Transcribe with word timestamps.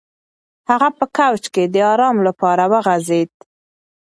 هغه 0.69 0.89
په 0.97 1.05
کوچ 1.17 1.43
کې 1.53 1.63
د 1.73 1.75
ارام 1.91 2.17
لپاره 2.27 2.63
وغځېد. 2.71 3.31